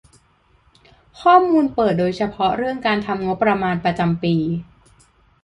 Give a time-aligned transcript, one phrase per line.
[1.21, 4.35] ข้อมูลเปิดโดยเฉพาะเรื่องการทำงบประมาณประจำปี